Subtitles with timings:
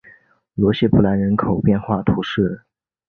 [0.55, 2.63] 罗谢布兰人口变化图示